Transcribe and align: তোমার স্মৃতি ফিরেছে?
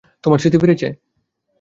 তোমার 0.23 0.39
স্মৃতি 0.39 0.57
ফিরেছে? 0.61 0.87